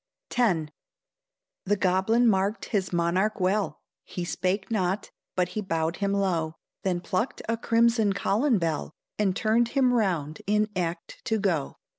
X. 0.35 0.71
The 1.65 1.75
goblin 1.75 2.27
marked 2.27 2.65
his 2.65 2.91
monarch 2.91 3.39
well; 3.39 3.83
He 4.03 4.25
spake 4.25 4.71
not, 4.71 5.11
but 5.35 5.49
he 5.49 5.61
bowed 5.61 5.97
him 5.97 6.11
low, 6.11 6.55
Then 6.81 7.01
plucked 7.01 7.43
a 7.47 7.55
crimson 7.55 8.13
colen 8.13 8.57
bell, 8.57 8.93
And 9.19 9.35
turned 9.35 9.67
him 9.77 9.93
round 9.93 10.41
in 10.47 10.69
act 10.75 11.21
to 11.25 11.37
go. 11.37 11.77